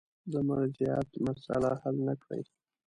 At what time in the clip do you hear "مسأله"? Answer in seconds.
1.25-1.71